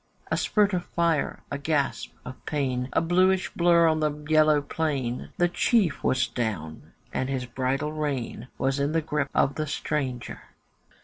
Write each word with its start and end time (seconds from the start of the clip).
A 0.31 0.35
spurt 0.35 0.73
of 0.73 0.83
fire, 0.85 1.43
a 1.51 1.59
gasp 1.59 2.11
of 2.25 2.43
pain, 2.47 2.89
A 2.91 3.01
blueish 3.01 3.53
blurr 3.53 3.87
on 3.87 3.99
the 3.99 4.09
yellow 4.11 4.59
plain, 4.59 5.29
The 5.37 5.47
chief 5.47 6.03
was 6.03 6.25
down, 6.25 6.93
and 7.13 7.29
his 7.29 7.45
bridle 7.45 7.91
rein 7.93 8.47
Was 8.57 8.79
in 8.79 8.93
the 8.93 9.01
grip 9.03 9.29
of 9.35 9.53
the 9.53 9.67
stranger. 9.67 10.41